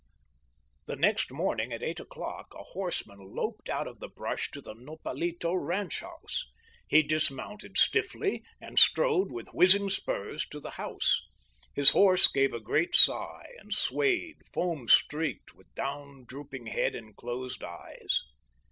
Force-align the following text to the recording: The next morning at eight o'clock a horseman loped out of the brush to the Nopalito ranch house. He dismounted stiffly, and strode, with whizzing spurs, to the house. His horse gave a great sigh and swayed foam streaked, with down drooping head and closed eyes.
The 0.87 0.95
next 0.95 1.31
morning 1.31 1.71
at 1.71 1.83
eight 1.83 1.99
o'clock 1.99 2.55
a 2.55 2.63
horseman 2.63 3.19
loped 3.35 3.69
out 3.69 3.85
of 3.87 3.99
the 3.99 4.07
brush 4.09 4.49
to 4.49 4.59
the 4.59 4.73
Nopalito 4.73 5.53
ranch 5.53 5.99
house. 5.99 6.47
He 6.87 7.03
dismounted 7.03 7.77
stiffly, 7.77 8.43
and 8.59 8.79
strode, 8.79 9.31
with 9.31 9.49
whizzing 9.53 9.91
spurs, 9.91 10.43
to 10.47 10.59
the 10.59 10.71
house. 10.71 11.21
His 11.75 11.91
horse 11.91 12.27
gave 12.27 12.51
a 12.51 12.59
great 12.59 12.95
sigh 12.95 13.49
and 13.59 13.71
swayed 13.71 14.37
foam 14.51 14.87
streaked, 14.87 15.53
with 15.53 15.71
down 15.75 16.25
drooping 16.25 16.65
head 16.65 16.95
and 16.95 17.15
closed 17.15 17.63
eyes. 17.63 18.23